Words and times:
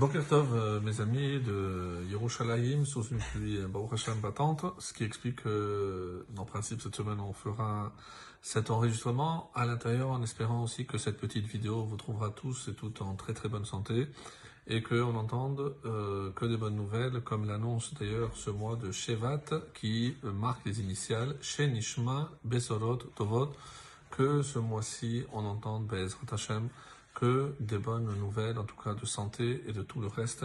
Tov, 0.00 0.54
euh, 0.54 0.80
mes 0.80 1.02
amis 1.02 1.38
de 1.40 2.02
Yerushalayim, 2.10 2.86
sous 2.86 3.02
une 3.08 3.18
pluie 3.18 3.58
euh, 3.58 3.68
Baruch 3.68 3.92
Hashem 3.92 4.20
battante, 4.20 4.64
ce 4.78 4.94
qui 4.94 5.04
explique 5.04 5.42
que, 5.42 6.24
en 6.38 6.46
principe, 6.46 6.80
cette 6.80 6.96
semaine, 6.96 7.20
on 7.20 7.34
fera 7.34 7.92
cet 8.40 8.70
enregistrement. 8.70 9.50
À 9.54 9.66
l'intérieur 9.66 10.10
en 10.10 10.22
espérant 10.22 10.62
aussi 10.62 10.86
que 10.86 10.96
cette 10.96 11.18
petite 11.18 11.46
vidéo 11.46 11.82
vous 11.84 11.98
trouvera 11.98 12.30
tous 12.30 12.68
et 12.68 12.72
toutes 12.72 13.02
en 13.02 13.16
très 13.16 13.34
très 13.34 13.50
bonne 13.50 13.66
santé 13.66 14.08
et 14.66 14.82
qu'on 14.82 15.14
entende 15.14 15.74
euh, 15.84 16.30
que 16.32 16.46
des 16.46 16.56
bonnes 16.56 16.76
nouvelles, 16.76 17.20
comme 17.20 17.46
l'annonce 17.46 17.92
d'ailleurs 17.92 18.30
ce 18.34 18.48
mois 18.48 18.76
de 18.76 18.92
Shevat 18.92 19.44
qui 19.74 20.16
marque 20.22 20.64
les 20.64 20.80
initiales 20.80 21.36
Shenishma 21.42 22.30
Besorot 22.44 22.96
Tovot, 23.14 23.50
que 24.10 24.40
ce 24.40 24.58
mois-ci 24.58 25.24
on 25.32 25.44
entende 25.44 25.86
Bezrat 25.86 26.32
Hashem 26.32 26.70
que 27.14 27.54
des 27.60 27.78
bonnes 27.78 28.12
nouvelles, 28.18 28.58
en 28.58 28.64
tout 28.64 28.76
cas 28.76 28.94
de 28.94 29.06
santé 29.06 29.62
et 29.66 29.72
de 29.72 29.82
tout 29.82 30.00
le 30.00 30.06
reste. 30.06 30.44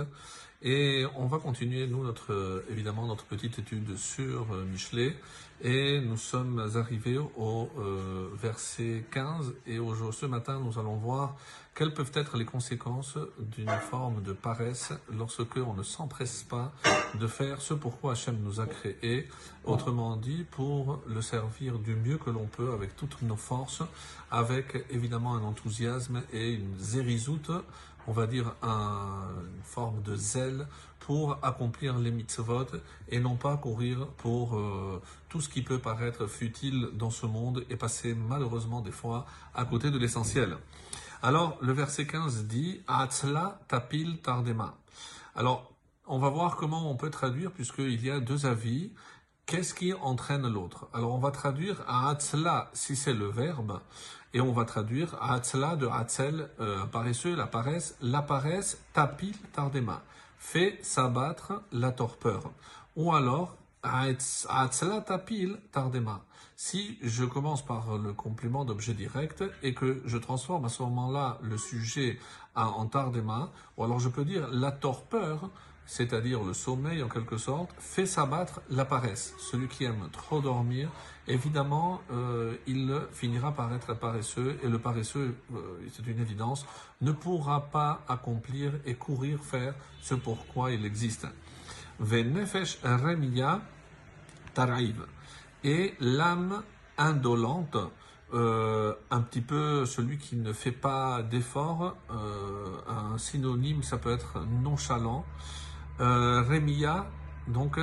Et 0.61 1.05
on 1.15 1.27
va 1.27 1.37
continuer, 1.37 1.85
nous, 1.85 2.03
notre, 2.03 2.63
évidemment, 2.69 3.05
notre 3.05 3.25
petite 3.25 3.59
étude 3.59 3.95
sur 3.95 4.47
euh, 4.51 4.65
Michelet. 4.65 5.15
Et 5.61 6.01
nous 6.01 6.17
sommes 6.17 6.71
arrivés 6.75 7.17
au 7.17 7.69
euh, 7.77 8.29
verset 8.35 9.03
15. 9.11 9.53
Et 9.67 9.77
ce 10.11 10.25
matin, 10.25 10.59
nous 10.59 10.79
allons 10.79 10.95
voir 10.95 11.35
quelles 11.77 11.93
peuvent 11.93 12.11
être 12.15 12.37
les 12.37 12.45
conséquences 12.45 13.19
d'une 13.37 13.69
forme 13.69 14.23
de 14.23 14.33
paresse 14.33 14.93
lorsque 15.15 15.57
on 15.57 15.75
ne 15.75 15.83
s'empresse 15.83 16.41
pas 16.41 16.73
de 17.19 17.27
faire 17.27 17.61
ce 17.61 17.75
pourquoi 17.75 18.13
Hachem 18.13 18.35
nous 18.41 18.59
a 18.59 18.65
créés. 18.65 19.27
Autrement 19.63 20.17
dit, 20.17 20.43
pour 20.49 20.99
le 21.07 21.21
servir 21.21 21.77
du 21.77 21.95
mieux 21.95 22.17
que 22.17 22.31
l'on 22.31 22.47
peut 22.47 22.73
avec 22.73 22.95
toutes 22.95 23.21
nos 23.21 23.35
forces, 23.35 23.83
avec 24.31 24.85
évidemment 24.89 25.35
un 25.35 25.43
enthousiasme 25.43 26.23
et 26.33 26.53
une 26.53 26.79
zérizoute 26.79 27.51
on 28.07 28.13
va 28.13 28.25
dire, 28.25 28.53
une 28.63 29.63
forme 29.63 30.01
de 30.01 30.15
zèle 30.15 30.65
pour 30.99 31.37
accomplir 31.43 31.97
les 31.99 32.11
mitzvot 32.11 32.67
et 33.09 33.19
non 33.19 33.35
pas 33.35 33.57
courir 33.57 34.07
pour 34.17 34.57
euh, 34.57 35.01
tout 35.29 35.41
ce 35.41 35.49
qui 35.49 35.61
peut 35.61 35.77
paraître 35.77 36.25
futile 36.27 36.89
dans 36.93 37.09
ce 37.09 37.25
monde 37.25 37.65
et 37.69 37.75
passer 37.75 38.13
malheureusement 38.13 38.81
des 38.81 38.91
fois 38.91 39.25
à 39.53 39.65
côté 39.65 39.91
de 39.91 39.97
l'essentiel. 39.97 40.57
Alors, 41.21 41.57
le 41.61 41.73
verset 41.73 42.05
15 42.05 42.45
dit 42.45 42.81
Atzla 42.87 43.59
tapil 43.67 44.19
tardema. 44.19 44.75
Alors, 45.35 45.71
on 46.05 46.19
va 46.19 46.29
voir 46.29 46.55
comment 46.55 46.89
on 46.89 46.95
peut 46.95 47.09
traduire, 47.09 47.51
puisqu'il 47.51 48.05
y 48.05 48.11
a 48.11 48.19
deux 48.19 48.45
avis. 48.45 48.91
Qu'est-ce 49.47 49.73
qui 49.73 49.93
entraîne 49.93 50.45
l'autre? 50.47 50.89
Alors 50.93 51.13
on 51.13 51.19
va 51.19 51.31
traduire 51.31 51.81
Atzla 51.87 52.69
si 52.73 52.97
c'est 52.97 53.13
le 53.13 53.27
verbe, 53.27 53.79
et 54.33 54.41
on 54.41 54.51
va 54.51 54.65
traduire 54.65 55.17
Atzla 55.23 55.77
de 55.77 55.87
Atzel, 55.87 56.49
euh, 56.59 56.85
paresseux, 56.85 57.33
la 57.33 57.47
paresse, 57.47 57.95
la 58.01 58.21
paresse, 58.21 58.77
tapil 58.91 59.37
tardema, 59.53 60.03
fait 60.37 60.77
s'abattre 60.83 61.63
la 61.71 61.93
torpeur. 61.93 62.51
Ou 62.97 63.13
alors, 63.13 63.55
Si 66.55 66.97
je 67.03 67.23
commence 67.25 67.63
par 67.63 67.97
le 67.97 68.13
complément 68.13 68.65
d'objet 68.65 68.93
direct 68.93 69.43
et 69.61 69.73
que 69.73 70.01
je 70.05 70.17
transforme 70.17 70.65
à 70.65 70.69
ce 70.69 70.81
moment-là 70.83 71.37
le 71.41 71.57
sujet 71.57 72.19
en 72.55 72.87
tardema, 72.87 73.51
ou 73.77 73.83
alors 73.83 73.99
je 73.99 74.09
peux 74.09 74.25
dire 74.25 74.47
la 74.51 74.71
torpeur, 74.71 75.51
c'est-à-dire 75.85 76.43
le 76.43 76.53
sommeil 76.53 77.01
en 77.01 77.07
quelque 77.07 77.37
sorte, 77.37 77.69
fait 77.79 78.05
s'abattre 78.05 78.61
la 78.69 78.85
paresse. 78.85 79.33
Celui 79.37 79.67
qui 79.67 79.85
aime 79.85 80.09
trop 80.11 80.41
dormir, 80.41 80.89
évidemment, 81.27 82.01
euh, 82.11 82.55
il 82.67 82.93
finira 83.13 83.53
par 83.53 83.73
être 83.73 83.93
paresseux, 83.93 84.59
et 84.63 84.67
le 84.67 84.79
paresseux, 84.79 85.35
euh, 85.53 85.79
c'est 85.93 86.05
une 86.05 86.19
évidence, 86.19 86.65
ne 87.01 87.11
pourra 87.11 87.69
pas 87.69 88.03
accomplir 88.09 88.73
et 88.85 88.95
courir 88.95 89.39
faire 89.39 89.75
ce 90.01 90.13
pourquoi 90.13 90.71
il 90.71 90.85
existe. 90.85 91.25
Venefesh 91.99 92.79
remia 92.83 93.61
taraïv. 94.53 95.05
Et 95.63 95.95
l'âme 95.99 96.63
indolente, 96.97 97.77
euh, 98.33 98.93
un 99.09 99.21
petit 99.21 99.41
peu 99.41 99.85
celui 99.85 100.17
qui 100.17 100.35
ne 100.35 100.53
fait 100.53 100.71
pas 100.71 101.23
d'effort, 101.23 101.95
un 102.09 103.17
synonyme, 103.17 103.83
ça 103.83 103.97
peut 103.97 104.11
être 104.11 104.45
nonchalant, 104.61 105.25
euh, 105.99 106.43
Rémia, 106.43 107.07
donc 107.47 107.79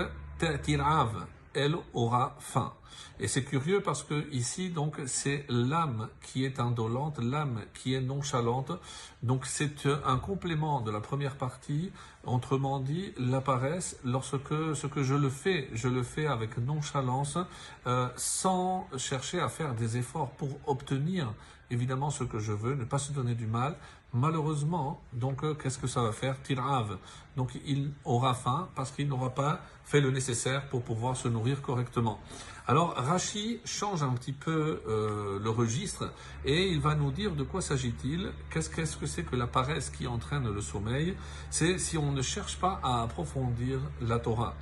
Tirav, 0.62 1.26
elle 1.54 1.76
aura 1.92 2.36
faim. 2.40 2.72
Et 3.20 3.28
c'est 3.28 3.44
curieux 3.44 3.80
parce 3.80 4.02
que 4.02 4.28
ici, 4.32 4.70
donc, 4.70 4.96
c'est 5.06 5.44
l'âme 5.48 6.08
qui 6.20 6.44
est 6.44 6.58
indolente, 6.58 7.18
l'âme 7.18 7.60
qui 7.72 7.94
est 7.94 8.00
nonchalante. 8.00 8.72
Donc, 9.22 9.46
c'est 9.46 9.86
un 10.04 10.16
complément 10.16 10.80
de 10.80 10.90
la 10.90 11.00
première 11.00 11.36
partie. 11.36 11.92
Autrement 12.24 12.80
dit, 12.80 13.12
la 13.16 13.40
paresse, 13.40 13.98
lorsque 14.04 14.74
ce 14.74 14.86
que 14.86 15.02
je 15.04 15.14
le 15.14 15.28
fais, 15.28 15.68
je 15.74 15.88
le 15.88 16.02
fais 16.02 16.26
avec 16.26 16.58
nonchalance, 16.58 17.38
euh, 17.86 18.08
sans 18.16 18.88
chercher 18.96 19.40
à 19.40 19.48
faire 19.48 19.74
des 19.74 19.96
efforts 19.96 20.30
pour 20.32 20.58
obtenir 20.66 21.32
évidemment 21.70 22.10
ce 22.10 22.24
que 22.24 22.38
je 22.38 22.52
veux, 22.52 22.74
ne 22.74 22.84
pas 22.84 22.98
se 22.98 23.12
donner 23.12 23.34
du 23.34 23.46
mal. 23.46 23.76
Malheureusement, 24.16 25.00
donc, 25.12 25.42
euh, 25.42 25.54
qu'est-ce 25.54 25.76
que 25.76 25.88
ça 25.88 26.00
va 26.00 26.12
faire? 26.12 26.40
Tirav. 26.40 26.98
Donc, 27.36 27.50
il 27.66 27.92
aura 28.04 28.32
faim 28.32 28.68
parce 28.76 28.92
qu'il 28.92 29.08
n'aura 29.08 29.30
pas 29.30 29.60
fait 29.84 30.00
le 30.00 30.12
nécessaire 30.12 30.68
pour 30.68 30.82
pouvoir 30.82 31.16
se 31.16 31.26
nourrir 31.26 31.60
correctement. 31.60 32.20
Alors, 32.66 32.94
Rashi 32.96 33.60
change 33.66 34.02
un 34.02 34.12
petit 34.14 34.32
peu 34.32 34.80
euh, 34.88 35.38
le 35.38 35.50
registre 35.50 36.10
et 36.46 36.68
il 36.68 36.80
va 36.80 36.94
nous 36.94 37.10
dire 37.10 37.34
de 37.34 37.42
quoi 37.42 37.60
s'agit-il, 37.60 38.32
qu'est-ce 38.50 38.70
qu'est-ce 38.70 38.96
que 38.96 39.04
c'est 39.04 39.22
que 39.22 39.36
la 39.36 39.46
paresse 39.46 39.90
qui 39.90 40.06
entraîne 40.06 40.50
le 40.50 40.60
sommeil? 40.62 41.14
C'est 41.50 41.76
si 41.78 41.98
on 41.98 42.10
ne 42.10 42.22
cherche 42.22 42.58
pas 42.58 42.80
à 42.82 43.02
approfondir 43.02 43.80
la 44.00 44.18
Torah 44.18 44.54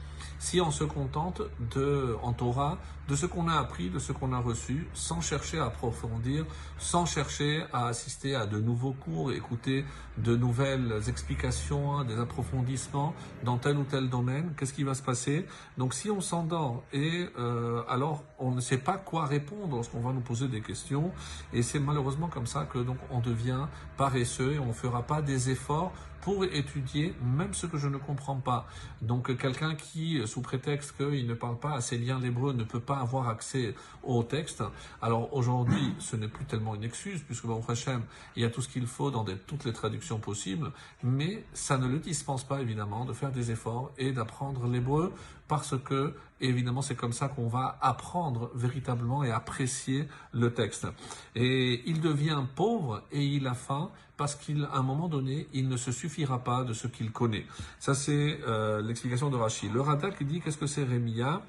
si 0.43 0.61
on 0.61 0.71
se 0.71 0.85
contente 0.85 1.43
de, 1.73 2.17
en 2.23 2.33
Torah 2.33 2.79
de 3.09 3.17
ce 3.17 3.27
qu'on 3.27 3.49
a 3.49 3.59
appris, 3.59 3.91
de 3.91 3.99
ce 3.99 4.13
qu'on 4.13 4.33
a 4.33 4.39
reçu, 4.39 4.89
sans 4.93 5.21
chercher 5.21 5.59
à 5.59 5.67
approfondir, 5.67 6.47
sans 6.79 7.05
chercher 7.05 7.65
à 7.73 7.87
assister 7.87 8.35
à 8.35 8.47
de 8.47 8.59
nouveaux 8.59 8.93
cours, 8.93 9.33
écouter 9.33 9.85
de 10.19 10.37
nouvelles 10.37 11.01
explications, 11.09 12.05
des 12.05 12.19
approfondissements 12.19 13.15
dans 13.45 13.59
tel 13.59 13.77
ou 13.77 13.85
tel 13.85 14.09
domaine, 14.09 14.55
qu'est-ce 14.57 14.73
qui 14.73 14.85
va 14.85 14.95
se 14.95 15.03
passer? 15.03 15.47
Donc 15.79 15.95
si 15.95 16.11
on 16.11 16.21
s'endort 16.21 16.85
et 16.93 17.29
euh, 17.39 17.83
alors 17.93 18.25
on 18.39 18.51
ne 18.51 18.61
sait 18.61 18.79
pas 18.79 18.97
quoi 18.97 19.27
répondre 19.27 19.77
lorsqu'on 19.77 20.01
va 20.01 20.13
nous 20.13 20.21
poser 20.21 20.49
des 20.49 20.63
questions, 20.63 21.13
et 21.53 21.63
c'est 21.63 21.79
malheureusement 21.79 22.29
comme 22.29 22.47
ça 22.47 22.65
que 22.65 22.79
donc 22.79 22.97
on 23.11 23.21
devient 23.21 23.67
paresseux 23.97 24.55
et 24.55 24.59
on 24.59 24.67
ne 24.67 24.73
fera 24.73 25.03
pas 25.03 25.21
des 25.21 25.51
efforts 25.51 25.93
pour 26.23 26.45
étudier 26.45 27.15
même 27.23 27.53
ce 27.53 27.67
que 27.67 27.77
je 27.77 27.89
ne 27.89 27.99
comprends 27.99 28.37
pas. 28.37 28.67
Donc 29.03 29.37
quelqu'un 29.37 29.75
qui, 29.75 30.23
sous 30.27 30.41
prétexte 30.41 30.97
qu'il 30.97 31.27
ne 31.27 31.35
parle 31.35 31.59
pas 31.59 31.75
assez 31.75 31.99
bien 31.99 32.21
l'hébreu, 32.21 32.53
ne 32.53 32.65
peut 32.65 32.81
pas 32.81 32.99
avoir 32.99 33.29
accès 33.29 33.75
au 34.05 34.23
texte. 34.23 34.63
Alors 35.03 35.35
aujourd'hui, 35.35 35.95
ce 35.99 36.17
n'est 36.17 36.29
plus 36.29 36.45
tellement 36.45 36.75
une 36.77 36.85
excuse, 36.85 37.23
puisque 37.23 37.45
au 37.45 37.63
Hashem, 37.69 38.03
il 38.37 38.43
y 38.43 38.45
a 38.47 38.51
tout 38.51 38.63
ce 38.63 38.69
qu'il 38.69 38.87
faut 38.87 39.11
dans 39.11 39.25
toutes 39.47 39.65
les 39.65 39.73
traductions 39.73 40.19
possibles, 40.19 40.73
mais 41.03 41.45
ça 41.53 41.77
ne 41.77 41.89
le 41.89 41.99
dispense 41.99 42.45
pas 42.45 42.61
évidemment 42.61 43.05
de 43.05 43.13
faire 43.13 43.33
des 43.33 43.51
efforts 43.51 43.91
et 43.99 44.13
d'apprendre 44.13 44.69
l'hébreu, 44.69 45.13
parce 45.49 45.77
que 45.77 46.15
évidemment 46.41 46.83
c'est 46.83 46.95
comme 46.95 47.13
ça 47.13 47.29
qu'on 47.29 47.49
va 47.49 47.79
apprendre 47.83 48.51
véritablement 48.55 49.25
et 49.25 49.31
apprécier 49.31 50.09
le 50.33 50.53
texte. 50.55 50.87
Et 51.35 51.83
il 51.87 52.01
devient 52.01 52.43
pauvre 52.55 53.03
et 53.13 53.23
il 53.23 53.47
a 53.47 53.55
faim 53.55 53.91
parce 54.23 54.37
qu'à 54.37 54.53
un 54.73 54.83
moment 54.83 55.09
donné, 55.09 55.49
il 55.53 55.69
ne 55.69 55.77
se 55.77 55.91
suffira 55.91 56.45
pas 56.45 56.63
de 56.63 56.75
ce 56.75 56.87
qu'il 56.87 57.11
connaît. 57.11 57.45
Ça, 57.81 57.93
c'est 57.93 58.39
euh, 58.47 58.81
l'explication 58.81 59.31
de 59.31 59.37
Rachid. 59.37 59.75
Le 59.75 59.81
Radak 59.81 60.23
dit 60.23 60.41
qu'est-ce 60.41 60.59
que 60.59 60.69
c'est 60.69 60.85
Rémia? 60.85 61.43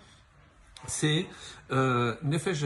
C'est 0.88 1.28
euh, 1.70 2.16
Nefesh 2.24 2.66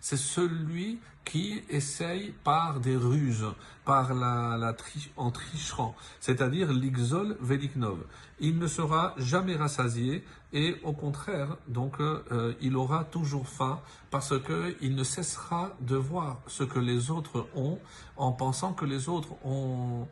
c'est 0.00 0.16
celui 0.16 0.98
qui 1.24 1.62
essaye 1.68 2.34
par 2.44 2.80
des 2.80 2.96
ruses, 2.96 3.46
par 3.84 4.14
la, 4.14 4.56
la 4.58 4.74
en 5.16 5.30
trichant, 5.30 5.94
c'est-à-dire 6.20 6.72
l'ixol 6.72 7.36
veliknov. 7.40 7.98
Il 8.40 8.58
ne 8.58 8.66
sera 8.66 9.14
jamais 9.18 9.56
rassasié 9.56 10.24
et 10.52 10.76
au 10.82 10.92
contraire, 10.92 11.56
donc 11.68 12.00
euh, 12.00 12.54
il 12.60 12.76
aura 12.76 13.04
toujours 13.04 13.48
faim 13.48 13.80
parce 14.10 14.38
que 14.38 14.76
il 14.82 14.94
ne 14.94 15.04
cessera 15.04 15.70
de 15.80 15.96
voir 15.96 16.40
ce 16.46 16.64
que 16.64 16.78
les 16.78 17.10
autres 17.10 17.46
ont 17.54 17.78
en 18.16 18.32
pensant 18.32 18.74
que 18.74 18.84
les 18.84 19.08
autres 19.08 19.30
ont, 19.44 20.06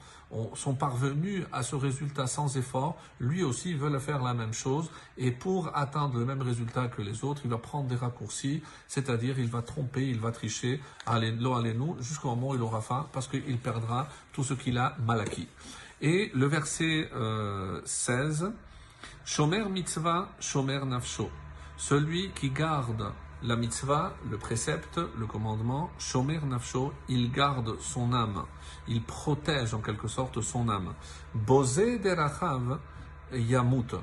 sont 0.55 0.75
parvenus 0.75 1.45
à 1.53 1.63
ce 1.63 1.77
résultat 1.77 2.27
sans 2.27 2.57
effort. 2.57 2.97
Lui 3.19 3.43
aussi 3.45 3.75
veut 3.75 3.99
faire 3.99 4.23
la 4.23 4.33
même 4.33 4.55
chose 4.55 4.91
et 5.19 5.31
pour 5.31 5.77
atteindre 5.77 6.19
le 6.19 6.25
même 6.25 6.41
résultat 6.41 6.89
que 6.89 7.03
les 7.03 7.25
autres, 7.25 7.43
il 7.45 7.51
va 7.51 7.59
prendre 7.59 7.89
des 7.89 7.97
raccourcis, 7.97 8.63
c'est-à-dire 8.89 9.39
il 9.39 9.49
va 9.49 9.61
tromper, 9.61 10.09
il 10.09 10.21
va 10.21 10.33
tricher, 10.33 10.81
jusqu'au 12.01 12.29
moment 12.29 12.49
où 12.49 12.55
il 12.55 12.63
aura 12.63 12.81
faim 12.81 13.09
parce 13.13 13.29
qu'il 13.29 13.59
perdra 13.59 14.09
tout 14.33 14.45
ce 14.45 14.55
qu'il 14.55 14.79
a 14.79 14.97
mal 15.05 15.21
acquis. 15.21 15.49
Et 16.01 16.31
le 16.35 16.47
verset 16.47 17.11
16, 17.85 18.45
euh, 18.45 18.51
Shomer 19.25 19.65
mitzvah, 19.69 20.29
shomer 20.41 20.81
nafsho. 20.85 21.31
Celui 21.77 22.31
qui 22.31 22.51
garde 22.51 23.13
La 23.43 23.57
mitzvah, 23.57 24.15
le 24.31 24.37
précepte, 24.37 24.99
le 25.19 25.27
commandement, 25.27 25.91
shomer 25.99 26.41
nafsho, 26.41 26.93
il 27.09 27.31
garde 27.31 27.79
son 27.81 28.13
âme, 28.13 28.45
il 28.89 29.03
protège 29.03 29.73
en 29.73 29.81
quelque 29.81 30.09
sorte 30.09 30.41
son 30.41 30.69
âme. 30.69 30.95
Bosé 31.35 31.99
derachav 31.99 32.79
yamut, 33.33 33.95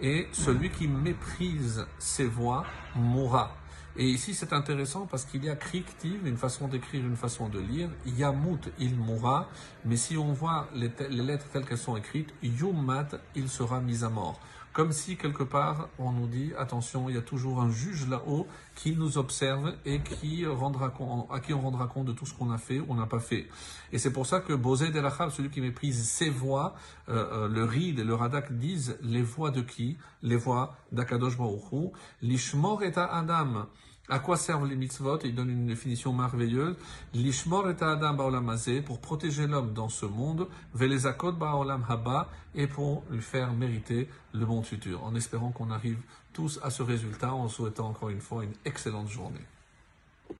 et 0.00 0.28
celui 0.32 0.70
qui 0.70 0.88
méprise 0.88 1.86
ses 1.98 2.26
voix 2.26 2.64
mourra. 2.96 3.54
Et 3.96 4.08
ici, 4.08 4.32
c'est 4.32 4.54
intéressant 4.54 5.06
parce 5.06 5.24
qu'il 5.26 5.44
y 5.44 5.50
a 5.50 5.56
kriktiv, 5.56 6.26
une 6.26 6.38
façon 6.38 6.66
d'écrire, 6.66 7.04
une 7.04 7.16
façon 7.16 7.48
de 7.48 7.60
lire. 7.60 7.90
Yamut, 8.06 8.70
il 8.78 8.96
mourra. 8.96 9.50
Mais 9.84 9.96
si 9.96 10.16
on 10.16 10.32
voit 10.32 10.68
les, 10.74 10.90
lettres 11.10 11.46
telles 11.52 11.66
qu'elles 11.66 11.76
sont 11.76 11.96
écrites, 11.96 12.32
Yumat, 12.42 13.08
il 13.34 13.48
sera 13.50 13.80
mis 13.80 14.02
à 14.02 14.08
mort. 14.08 14.40
Comme 14.72 14.92
si 14.92 15.16
quelque 15.16 15.42
part 15.42 15.88
on 15.98 16.12
nous 16.12 16.26
dit 16.26 16.52
attention, 16.58 17.10
il 17.10 17.14
y 17.14 17.18
a 17.18 17.22
toujours 17.22 17.60
un 17.60 17.70
juge 17.70 18.08
là-haut 18.08 18.46
qui 18.74 18.96
nous 18.96 19.18
observe 19.18 19.74
et 19.84 20.00
qui 20.00 20.46
rendra 20.46 20.92
à 21.30 21.40
qui 21.40 21.52
on 21.52 21.60
rendra 21.60 21.86
compte 21.88 22.06
de 22.06 22.12
tout 22.12 22.24
ce 22.24 22.32
qu'on 22.32 22.50
a 22.50 22.56
fait 22.56 22.80
ou 22.80 22.94
n'a 22.94 23.06
pas 23.06 23.20
fait. 23.20 23.48
Et 23.92 23.98
c'est 23.98 24.12
pour 24.12 24.24
ça 24.26 24.40
que 24.40 24.54
Bozé 24.54 24.88
Delachab, 24.88 25.30
celui 25.30 25.50
qui 25.50 25.60
méprise 25.60 26.02
ses 26.08 26.30
voix, 26.30 26.74
euh, 27.10 27.44
euh, 27.44 27.48
le 27.48 27.64
Ride 27.64 27.98
et 27.98 28.04
le 28.04 28.14
Radak 28.14 28.52
disent 28.56 28.96
les 29.02 29.22
voix 29.22 29.50
de 29.50 29.60
qui? 29.60 29.98
Les 30.22 30.36
voix 30.36 30.74
d'Akadosh 30.90 31.36
Baruch 31.36 31.92
L'Ishmor 32.22 32.82
et 32.82 32.92
Adam. 32.96 33.66
À 34.12 34.18
quoi 34.18 34.36
servent 34.36 34.66
les 34.66 34.76
mitzvot? 34.76 35.20
Il 35.24 35.34
donne 35.34 35.48
une 35.48 35.64
définition 35.64 36.12
merveilleuse. 36.12 36.76
L'ishmor 37.14 37.70
et 37.70 37.82
adam 37.82 38.12
ba'olamazé, 38.12 38.82
pour 38.82 39.00
protéger 39.00 39.46
l'homme 39.46 39.72
dans 39.72 39.88
ce 39.88 40.04
monde, 40.04 40.48
velezakot 40.74 41.32
ba'olam 41.32 41.82
haba, 41.88 42.28
et 42.54 42.66
pour 42.66 43.04
lui 43.10 43.22
faire 43.22 43.54
mériter 43.54 44.10
le 44.34 44.44
monde 44.44 44.66
futur. 44.66 45.02
En 45.02 45.14
espérant 45.14 45.50
qu'on 45.50 45.70
arrive 45.70 45.96
tous 46.34 46.60
à 46.62 46.68
ce 46.68 46.82
résultat, 46.82 47.32
en 47.32 47.48
souhaitant 47.48 47.88
encore 47.88 48.10
une 48.10 48.20
fois 48.20 48.44
une 48.44 48.52
excellente 48.66 49.08
journée. 49.08 49.46